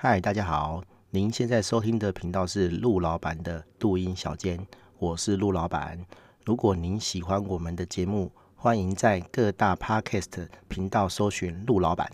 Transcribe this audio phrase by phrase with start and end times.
[0.00, 0.80] 嗨，大家好，
[1.10, 4.64] 您现在收听的频道是陆老板的录音小间，
[5.00, 5.98] 我是陆老板。
[6.44, 12.08] 如果您喜欢我们的节目，欢迎在各大 Podcast 频道搜寻陆老板，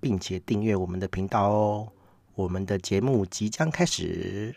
[0.00, 1.88] 并且订阅我们的频道哦。
[2.36, 4.56] 我们的节目即将开始。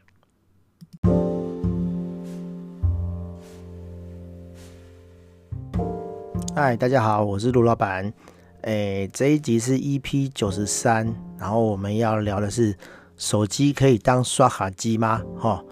[6.55, 8.13] 嗨，大家好，我是陆老板。
[8.63, 12.75] 诶，这一集是 EP 九十三，然后我们要聊的是
[13.15, 15.21] 手机可以当刷卡机吗？
[15.37, 15.63] 哈，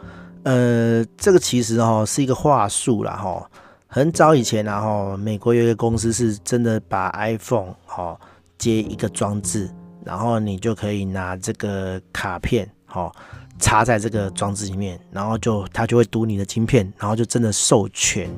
[0.43, 3.49] 呃，这个其实哈是一个话术啦，哈，
[3.87, 8.17] 很早以前然后美国有一个公司是真的把 iPhone 哈
[8.57, 9.69] 接一个装置，
[10.05, 13.11] 然后你就可以拿这个卡片哈
[13.59, 18.29] 插在这个装置里面，然后就它就会读你的晶片，然后就真的授权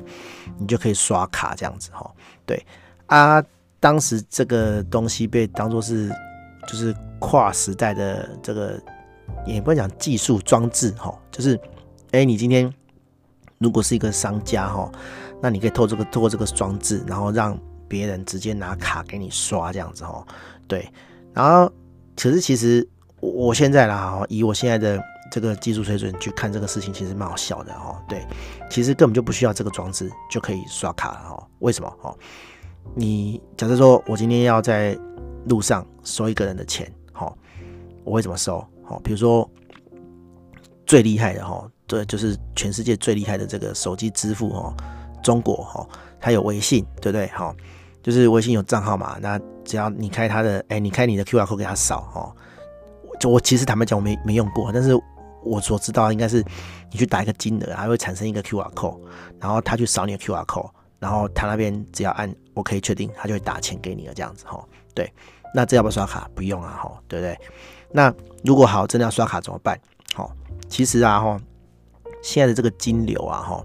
[0.58, 2.10] 你就可以刷卡这样子哈，
[2.44, 2.66] 对
[3.06, 3.40] 啊。
[3.80, 6.08] 当时这个东西被当作是
[6.68, 8.78] 就是跨时代的这个，
[9.46, 11.58] 也不能讲技术装置哈，就是
[12.12, 12.72] 哎，你今天
[13.58, 14.92] 如果是一个商家哈，
[15.40, 20.24] 那你可以透这个透过这个装置，然后让别人直接拿卡给你刷这样子哈，
[20.68, 20.86] 对。
[21.32, 21.72] 然后
[22.16, 22.86] 可是其实
[23.20, 28.02] 我现在啦，以我现在的这个技术水准去看这个事情，其实蛮好笑的哈。
[28.08, 28.26] 对，
[28.68, 31.48] 其实根本就不需要这个装置就可以刷卡了哈。
[31.60, 32.14] 为什么哈？
[32.94, 34.98] 你假设说，我今天要在
[35.46, 37.36] 路上收一个人的钱，好，
[38.04, 38.64] 我会怎么收？
[38.82, 39.48] 好，比如说
[40.84, 44.74] 最厉害的哈，对，就是全世界最厉害的这个手机支付哈，
[45.22, 47.28] 中国哈，它有微信，对不对？
[47.28, 47.54] 好，
[48.02, 52.34] 就是微信有账号嘛，那只要你开他的，哎，你开你的 QR code 给他扫哦，
[53.20, 54.90] 就我其实坦白讲，我没没用过，但是
[55.44, 56.44] 我所知道应该是
[56.90, 58.98] 你去打一个金额，还会产生一个 QR code，
[59.38, 60.68] 然后他去扫你的 QR code。
[61.00, 64.62] 然后他那边只要按我可以确定，他就会打钱给你了，这样子哈。
[64.94, 65.10] 对，
[65.54, 66.30] 那这要不要刷卡？
[66.34, 67.38] 不用啊，哈，对不对？
[67.90, 69.80] 那如果好，真的要刷卡怎么办？
[70.14, 70.30] 好，
[70.68, 71.40] 其实啊，哈，
[72.22, 73.64] 现在的这个金流啊，哈，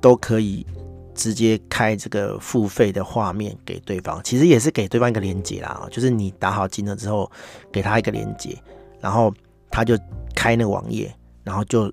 [0.00, 0.66] 都可以
[1.14, 7.30] 直接开这个付费的画面给对方，其实也是给对方一个连接啦，就是你打好金了之后，
[7.70, 8.60] 给他一个连接，
[8.98, 9.32] 然后
[9.70, 9.96] 他就
[10.34, 11.92] 开那个网页，然后就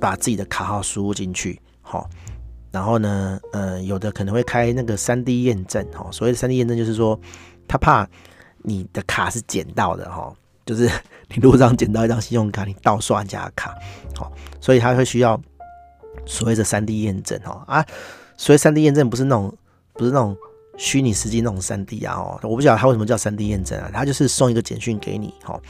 [0.00, 2.10] 把自己的卡号输入进去，好。
[2.74, 7.16] 然后呢，呃，有的可能会开那个三 D 验证，哈，所谓的三 D 验证就是说，
[7.68, 8.04] 他怕
[8.62, 10.34] 你的卡是捡到的，哈，
[10.66, 10.90] 就是
[11.30, 13.72] 你路上捡到一张信用卡，你盗刷人家的卡，
[14.16, 15.40] 好，所以他会需要
[16.26, 17.86] 所谓的三 D 验证，哈啊，
[18.36, 19.56] 所谓三 D 验证不是那种
[19.92, 20.36] 不是那种
[20.76, 25.60] 虚拟实际那种三 D 啊，哦，我不晓得他为什么叫三 D 验证啊，他就是送一个简讯给你，哈，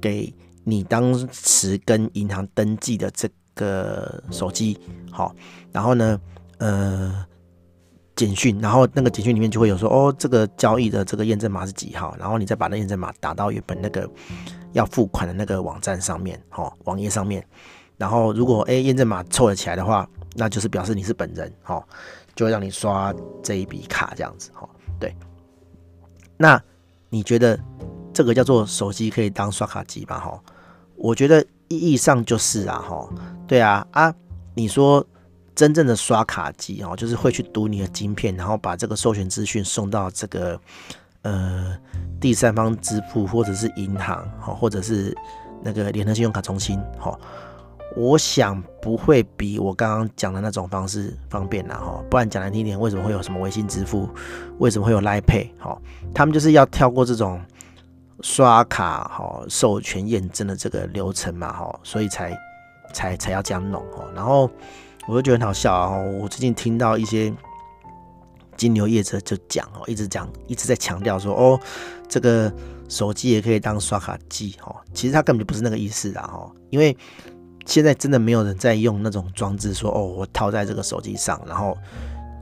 [0.00, 0.32] 给
[0.62, 4.78] 你当时跟银行登记的这个手机，
[5.10, 5.34] 好，
[5.72, 6.20] 然后呢。
[6.58, 7.26] 呃，
[8.16, 14.08] 简讯，然后那个简讯里面就会有说，哦，这个交易的这个验证码是几号，然后你再把那验证码打到原本那个
[14.72, 17.44] 要付款的那个网站上面，哈，网页上面，
[17.96, 21.84] 然后如果哎验证码凑了起来的话，那就是表示你是本人，哈，
[22.36, 24.68] 就会让你刷这一笔卡这样子，哈，
[25.00, 25.14] 对。
[26.36, 26.62] 那
[27.10, 27.58] 你觉得
[28.12, 30.20] 这个叫做手机可以当刷卡机吗？
[30.20, 30.40] 哈，
[30.94, 33.08] 我觉得意义上就是啊，哈，
[33.48, 34.14] 对啊，啊，
[34.54, 35.04] 你说。
[35.54, 40.60] 真正的刷卡机哦，就是会去读你的晶片，然后把这个授权资讯送到这个
[41.22, 41.76] 呃
[42.20, 45.16] 第三方支付或者是银行哈，或者是
[45.62, 47.16] 那个联合信用卡中心哈。
[47.96, 52.02] 我想不会比我刚刚讲的那种方式方便啦哈。
[52.10, 54.08] 不然讲难听点，为什么会有什么微信支付？
[54.58, 55.50] 为什么会有 Line Pay？
[55.60, 55.80] 哈，
[56.12, 57.40] 他们就是要跳过这种
[58.22, 62.36] 刷卡哈授权验证的这个流程嘛哈，所以才
[62.92, 64.50] 才才要这样弄哈，然后。
[65.06, 65.98] 我就觉得很好笑啊！
[65.98, 67.32] 我最近听到一些
[68.56, 71.60] 金牛业者就讲哦，一直讲，一直在强调说哦，
[72.08, 72.52] 这个
[72.88, 74.74] 手机也可以当刷卡机哦。
[74.94, 76.26] 其实他根本就不是那个意思啊！
[76.26, 76.96] 哈，因为
[77.66, 81.76] 现在真的没有人在用那种装置说哦，我套在这个手机上，然后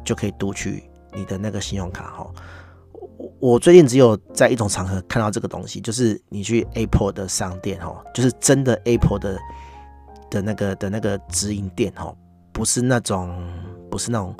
[0.04, 2.30] 就可以读取你的那个信用卡哈。
[3.40, 9.38] 我最近只有在一种场合看到这个东西，就是你去 Apple 的商店哦，就是真的 Apple 的
[10.30, 12.14] 的那个的那个直营店哦。
[12.52, 13.42] 不是那种，
[13.90, 14.34] 不是那种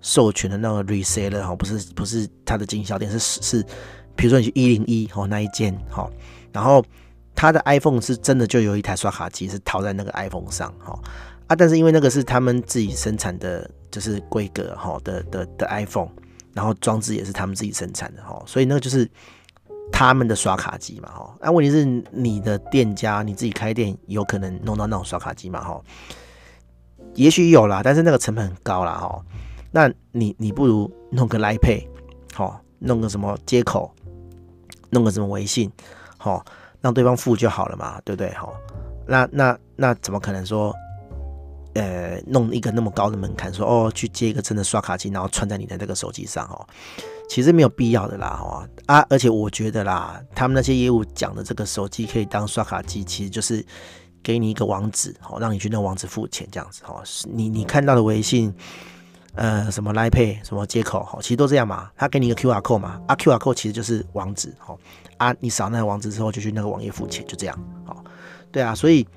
[0.00, 3.62] 授权的那个 reseller 哈，不是不是他的经销店，是是，
[4.16, 6.10] 比如说你去一零一哦那一间哈，
[6.52, 6.84] 然后
[7.34, 10.98] 他的 iPhone 是真的就有一台刷卡机是套在那个 iPhone 上哈
[11.46, 16.08] 啊，但是因为那个是他们自己生产的，就是规格哈的的的 iPhone，
[16.52, 19.08] 然后装置也是他们自己生产的哈，所以那个就是
[19.92, 25.80] 他们的刷卡机嘛哈，那问题是你的店家你自己开店有可能弄到那种刷卡机嘛哈？
[27.14, 28.94] 也许有啦，但是那个成本很高啦。
[28.94, 29.22] 哈。
[29.74, 31.86] 那你你不如弄个 Line Pay，
[32.34, 33.90] 好，弄个什么接口，
[34.90, 35.72] 弄个什么微信，
[36.18, 36.44] 好，
[36.82, 38.30] 让对方付就好了嘛，对不对？
[38.34, 38.52] 哈，
[39.06, 40.74] 那那那怎么可能说，
[41.72, 46.66] 呃，弄一个那么高的门槛，说哦，去接一个真的刷卡机，然后串在你的那个手机上哦，
[47.30, 53.64] 其实没有必要的啦，哈啊，而且我觉得啦，他们那些业务讲的这个手机可以当刷卡机，其实就是
[54.22, 57.02] 给你一个网址，哦，让你去那网址付钱这样子，哦，
[57.32, 58.54] 你你看到的微信。
[59.34, 61.90] 呃，什么 Line Pay 什么接口，哈，其实都这样嘛。
[61.96, 64.76] 他给你一个 QR code 嘛，啊，QR code 其实就是网址，哈，
[65.16, 68.04] 啊，你扫那个网址之后就去那个网页付钱，就这样，好，
[68.50, 69.08] 对啊，所以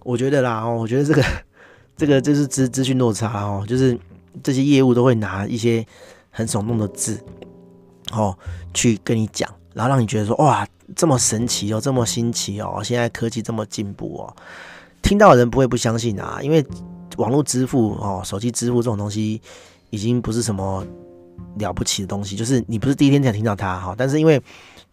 [0.00, 1.24] 我觉得啦，哦，我觉得这个
[1.96, 3.98] 这个就是资资讯落差哦，就是
[4.42, 5.82] 这些业务都会拿一些
[6.28, 7.18] 很耸动的字，
[8.12, 8.36] 哦，
[8.74, 14.36] 去跟你讲，然后让你觉得说，哇，这么神奇哦，这么新奇哦，现在科技这么进步哦，
[15.02, 16.64] 听到的人不会不相信啊，因为。
[17.16, 19.40] 网络支付哦，手机支付这种东西
[19.90, 20.84] 已经不是什么
[21.60, 23.94] 了不起的东西，就是你不是第一天才听到它哈。
[23.96, 24.42] 但是因为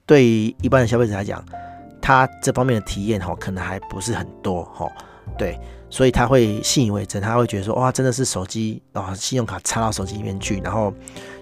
[0.05, 1.43] 对于一般的消费者来讲，
[1.99, 4.87] 他这方面的体验哈，可能还不是很多哈。
[5.35, 5.59] 对，
[5.89, 10.93] 所以他会信以为真，他会觉得说哇，真的是手机啊，信用卡插到手机里面去，然后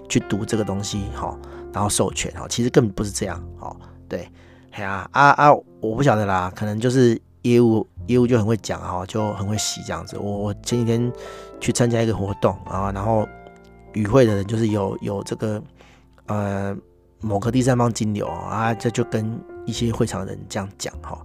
[0.08, 1.38] 去读这个东西哈，
[1.74, 3.76] 然后授权哈，其实根本不是这样哈。
[4.10, 4.28] 对，
[4.72, 7.18] 哎呀啊啊，我不晓得啦，可能就是。
[7.42, 10.14] 业务业务就很会讲哈，就很会洗这样子。
[10.18, 11.10] 我我前几天
[11.58, 13.26] 去参加一个活动啊，然后
[13.94, 15.62] 与会的人就是有有这个
[16.26, 16.76] 呃
[17.22, 21.18] 某个第三方金流啊，这就跟一些会场的人这样讲哈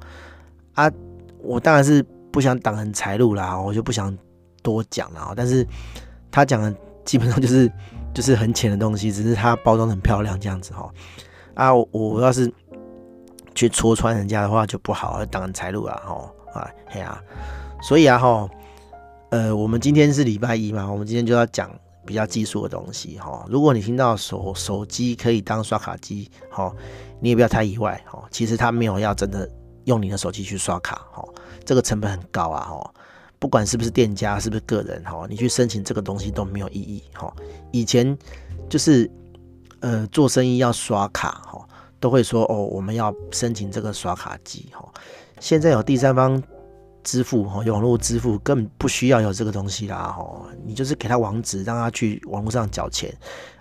[0.75, 0.89] 啊，
[1.43, 2.01] 我当然是
[2.31, 4.17] 不想挡人财路啦，我就不想
[4.63, 5.33] 多讲了。
[5.35, 5.67] 但是
[6.31, 6.73] 他讲的
[7.03, 7.69] 基本上就是
[8.13, 10.89] 就是很浅的东西，只是他包装很漂亮这样子哈
[11.55, 12.49] 啊，我要是。
[13.55, 16.01] 去戳穿人家的话就不好，挡人财路啊！
[16.05, 17.19] 吼啊，嘿啊，
[17.81, 18.49] 所以啊，吼，
[19.31, 21.71] 呃，我们今天是礼拜一嘛，我们今天就要讲
[22.05, 23.45] 比较技术的东西，哈。
[23.49, 26.71] 如果你听到手手机可以当刷卡机，哈，
[27.19, 28.23] 你也不要太意外，哈。
[28.29, 29.49] 其实他没有要真的
[29.85, 31.25] 用你的手机去刷卡，哈，
[31.63, 32.93] 这个成本很高啊，哈。
[33.39, 37.33] 不管是不是店家，是不是个人，哈，你去申请这个东西都没有意义，哈。
[37.71, 38.17] 以前
[38.69, 39.09] 就是
[39.81, 41.41] 呃做生意要刷卡，
[41.99, 44.87] 都会说哦，我们要申请这个刷卡机哈。
[45.39, 46.41] 现在有第三方
[47.03, 50.45] 支付哈，网络支付根本不需要有这个东西啦哈。
[50.65, 53.13] 你就是给他网址，让他去网络上缴钱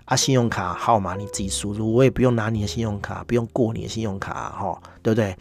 [0.05, 0.15] 啊。
[0.15, 5.35] 信用卡号码你自己输入，我也不用拿你的信用卡，不用过你的信用卡哈，对不对？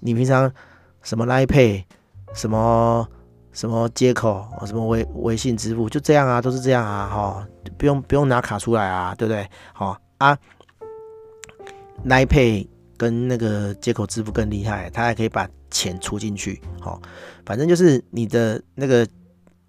[0.00, 0.50] 你平常
[1.02, 1.84] 什么 i Pay，
[2.34, 3.06] 什么
[3.52, 7.46] 什么接口，什么微微信支付，就这样啊，都是这样啊哈，
[7.76, 9.48] 不用不用拿卡出来啊，对不对？
[9.72, 10.38] 好啊。
[12.06, 12.66] Line Pay
[12.96, 17.00] 跟那个接口支付更厉害，它还可以把钱出进去，好，
[17.44, 19.06] 反正就是你的那个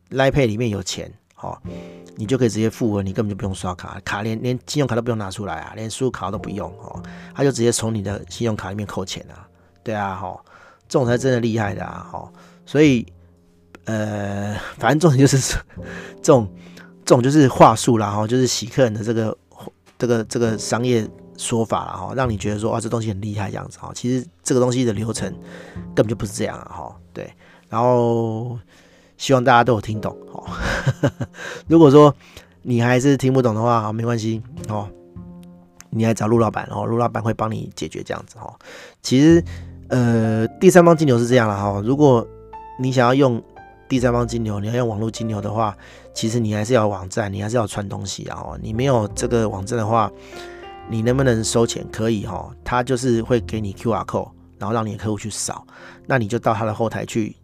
[0.10, 1.62] Nip 里面有钱，好，
[2.16, 7.02] 你就可以直接付了，你根本就不用刷卡，卡连连信用卡都不用拿出来啊，连输入卡都不用，哦，
[7.34, 9.48] 他就直接从你的信用卡里面扣钱啊，
[9.84, 10.40] 对啊，哈，
[10.88, 12.32] 这种才真的厉害的啊，哈，
[12.66, 13.06] 所以
[13.86, 15.58] 呃，反正重点就是
[16.18, 16.48] 这种
[17.06, 19.38] 这种就是话术啦，哈，就是洗客人的这个
[19.98, 21.10] 这个这个商业。
[21.38, 25.32] 说法了哈，让你觉得说啊，这东西很厉害这样子哈，其实这个东西的流程
[25.96, 27.34] 根本就不是这样啊哈，对，
[27.70, 28.58] 然后
[29.18, 30.44] 希望大家都有听懂哈。
[31.68, 32.14] 如果说
[32.62, 34.88] 你还是听不懂的话，没关系哦，
[35.90, 38.54] 你来找陆老板哦，陆老板会帮你解决这样子哈。
[39.02, 39.44] 其实
[39.90, 42.26] 呃，第三方金牛是这样了哈，如果
[42.80, 43.42] 你想要用
[43.90, 45.76] 第三方金牛，你要用网络金牛的话，
[46.14, 50.12] 其实你还是要网站，你还是要传东西啊，你没有这个网站的话。
[50.90, 51.86] 你能不能收钱？
[51.92, 55.66] 可以哈，他就是会给你 QR code，然后让你的客户去扫，
[56.06, 57.36] 那你就到他的后台去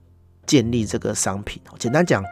[0.46, 1.62] 建立这个商品。
[1.80, 2.24] 简单讲，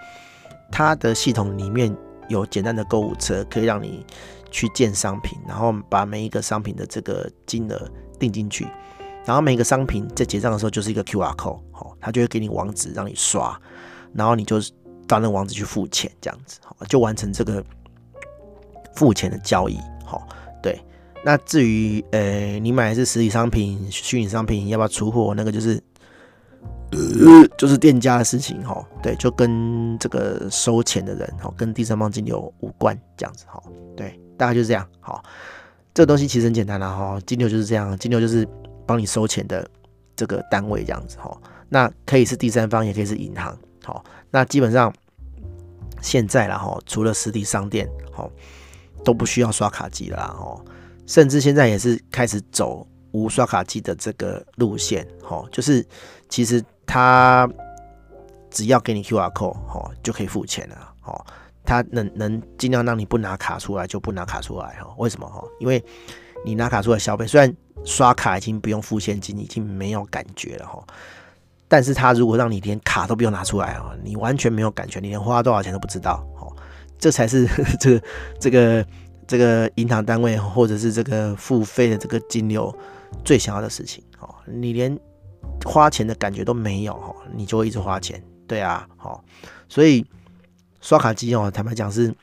[0.71, 1.95] 他的系统里面
[2.27, 4.05] 有简单的购物车，可以让你
[4.51, 8.67] 去建商品，然后把每一个商品的这个金额定进去，
[9.25, 11.59] 然后每一个商品在结账的时候就是一个 QR code，
[11.99, 13.59] 他就会给你网址让你刷，
[14.13, 14.59] 然后你就
[15.07, 16.59] 到那网址去付钱，这样子
[16.89, 17.63] 就完成这个
[18.93, 20.27] 付钱的交易，好，
[20.61, 20.79] 对。
[21.27, 25.33] 那至于呃，你买的是实体商品、虚拟商品，要不要出货？
[25.35, 25.73] 那个就是，
[26.93, 28.81] 呃，就是店家的事情哈。
[29.03, 33.61] 对，就跟这个收钱的人哈，跟第三方金流无关，这样子哈。
[33.93, 34.87] 对，大概就是这样。
[35.01, 35.21] 好，
[35.93, 38.47] 这个东西其实很简单啦哈，金流就是这样，金流就是
[38.85, 39.69] 帮你收钱的
[40.15, 41.37] 这个单位这样子哈。
[41.67, 43.53] 那可以是第三方，也可以是银行。
[43.83, 44.93] 好，那基本上
[46.01, 48.31] 现在啦哈，除了实体商店，好
[49.03, 50.63] 都不需要刷卡机了啦哈。
[51.07, 55.83] 甚至现在也是开始走无刷卡机的这个路线，吼，就是
[56.29, 57.49] 其实他
[58.51, 61.25] 只要给你 QR code，吼，就可以付钱了，吼，
[61.63, 65.25] 他能能尽量让你不拿卡出来就不拿卡出来，哈，为什么？
[65.27, 65.83] 哈，因为
[66.45, 67.51] 你拿卡出来消费，虽然
[67.85, 70.83] 刷卡已经不用付现金，已经没有感觉了哈，
[71.67, 76.51] 但是他如果让你连卡都不用拿出来哦，你完全没有感觉，你连花多少钱都不知道哦，
[76.99, 77.47] 这才是
[77.79, 78.03] 这个
[78.39, 78.85] 这个
[79.27, 82.73] 这个银行单位或者是这个付费的这个金流
[83.25, 84.97] 最想要的事情哦，你连
[85.65, 89.23] 花钱的感觉都没有哦，你就会一直花钱，对啊，好，
[89.67, 90.05] 所以
[90.81, 92.13] 刷卡机哦，坦白讲是。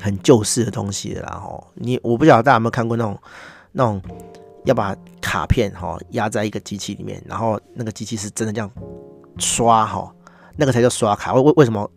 [0.00, 3.16] 很旧式的东西了，然后你我不晓得大家有没有看过那种
[3.70, 4.02] 那种
[4.64, 8.68] 要把卡片哈压在一个机器里面，然后那个机器是真的这样
[9.38, 10.12] 刷哈，
[10.56, 11.32] 那个才叫刷卡。
[11.34, 11.88] 为为为什么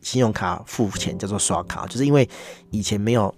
[0.00, 1.84] 信用卡付钱叫做刷卡？
[1.88, 2.26] 就是因为
[2.70, 3.34] 以前没有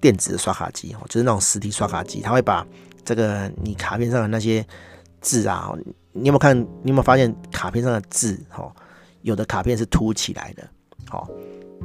[0.00, 2.66] 电子的刷卡机哈，就是那种实体刷卡机，它会把
[3.04, 4.64] 这个你卡片上的那些
[5.20, 5.72] 字啊，
[6.12, 6.58] 你有没有看？
[6.58, 8.72] 你有没有发现卡片上的字哈，
[9.22, 10.68] 有的卡片是凸起来的，
[11.08, 11.28] 好。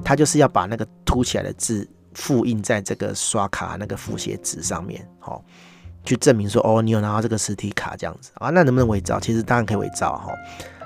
[0.04, 5.46] 它就是要把那个凸起来的字复印在这个刷卡那个复写纸上面，好，
[6.04, 9.20] 去证明说哦，你有拿到这个实体卡这样子啊，那能不能伪造？
[9.20, 10.34] 其实当然可以伪造哈。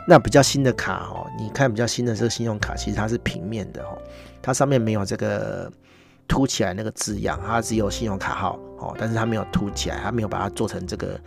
[0.06, 3.98] 那比较新的卡哦，你看比较新的这个信用卡，其实它是平面的哈，
[4.42, 5.72] 它上面没有这个
[6.28, 11.20] 凸起来那个字样，它只有信用卡号哦，但是它没有凸起来，它没有把它做成这个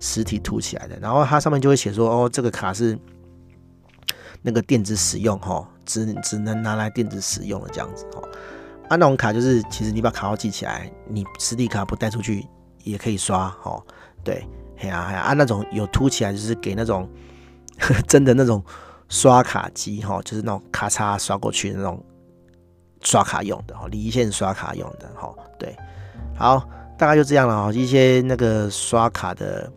[0.00, 2.98] 实体凸起来的，然后它上面就会写说哦，这个卡是。
[4.42, 8.22] 那个电子使用哈，只只能拿来电子使用的这样子哈。
[8.88, 12.46] 啊，那种卡就是，其实你把卡号记起来，你实体卡不带出去
[12.82, 13.84] 也可以刷哦。
[14.24, 14.46] 对，
[14.78, 17.06] 嘿呀嘿呀，啊那种有凸起来就是给那种
[18.08, 18.64] 真的那种
[19.10, 22.02] 刷卡机哈，就是那种咔嚓刷过去的那种
[23.02, 25.34] 刷卡用的哈，离线刷卡用的哈。
[25.58, 25.76] 对，
[26.36, 29.70] 好，大概就这样了哈，一些那个刷卡的。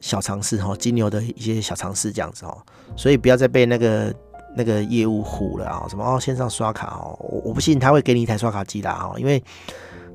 [0.00, 2.54] 小尝试哈，金牛的一些小尝试这样子哦，
[2.94, 4.14] 所以不要再被那个
[4.54, 5.86] 那个业务唬了啊！
[5.88, 9.42] 什么哦，线上刷卡哦，我我不信他会给你一台刷卡机啦哈，因为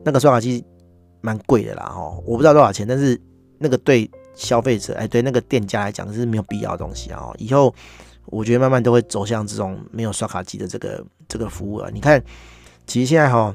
[0.05, 0.63] 那个刷卡机
[1.21, 3.19] 蛮贵的啦哈，我不知道多少钱，但是
[3.57, 7.31] 那个对消费者哎，对那个店家来讲是没有必要的东西啊。
[7.39, 7.73] 以后
[8.31, 11.89] 我觉得慢慢都会走向这种没有刷卡机的这个这个服务啊。
[11.93, 12.23] 你看，
[12.87, 13.53] 其实现在哈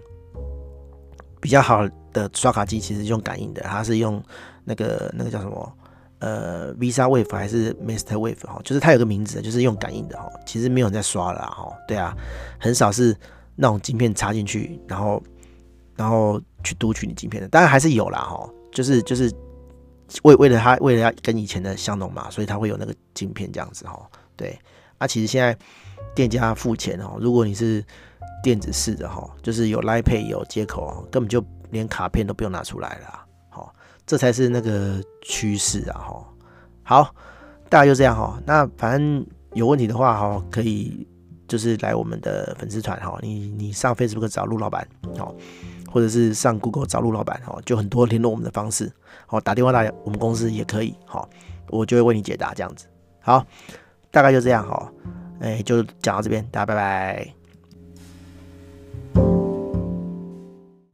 [1.41, 4.23] 比较好的刷卡机其实用感应的，它是用
[4.65, 5.73] 那个那个叫什么？
[6.21, 10.31] 呃，Visa Wave 还是 Master Wave 哈，就是它有个名字，就是用感应的哈。
[10.47, 12.17] 其实没有人在刷了哈，对啊，
[12.59, 13.15] 很少是
[13.57, 15.23] 那种晶片插进去，然后
[15.97, 18.49] 然后去读取你晶片的，当然还是有啦哈。
[18.73, 19.31] 就是就是
[20.23, 24.01] 为为了它为了要跟以前的相同嘛，所以它会有那个晶片这样子哈。
[24.37, 24.59] 对，
[24.99, 25.57] 啊，其实现在
[26.15, 27.85] 店家付钱哦，如果你是
[28.43, 33.25] 电子式的哈，就是有 Line Pay 有接口哦，根本就连卡片都不用拿出来了。
[33.49, 33.75] 好
[34.07, 35.99] 这才是那个趋势啊！
[35.99, 36.29] 哈，
[36.83, 37.15] 好，
[37.71, 38.39] 大概就这样哈。
[38.45, 41.07] 那反正有问题的话哈，可以
[41.49, 43.19] 就是来我们的粉丝团哈。
[43.23, 44.87] 你你上 Facebook 找陆老板
[45.19, 45.35] 哦，
[45.91, 48.93] 或者是上 Google 找陆老板哦，就很多联络我们的方式。
[49.27, 50.95] 好，打电话来我们公司也可以。
[51.07, 51.27] 好，
[51.71, 52.87] 我就会为你解答这样子。
[53.21, 53.47] 好，
[54.15, 54.91] 大概就这样哈。
[55.41, 57.44] 哎，就讲到这边，大家拜拜。